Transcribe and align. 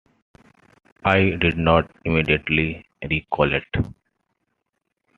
I 1.05 1.35
did 1.39 1.59
not 1.59 1.91
immediately 2.05 2.87
recollect. 3.07 3.77